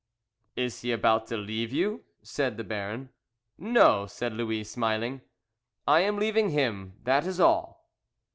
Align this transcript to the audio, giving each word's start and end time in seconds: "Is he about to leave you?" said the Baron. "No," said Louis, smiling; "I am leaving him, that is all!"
"Is 0.55 0.81
he 0.81 0.91
about 0.91 1.27
to 1.27 1.37
leave 1.37 1.71
you?" 1.71 2.05
said 2.23 2.57
the 2.57 2.63
Baron. 2.63 3.09
"No," 3.59 4.07
said 4.07 4.33
Louis, 4.33 4.63
smiling; 4.63 5.21
"I 5.87 5.99
am 5.99 6.17
leaving 6.17 6.49
him, 6.49 6.93
that 7.03 7.27
is 7.27 7.39
all!" 7.39 7.87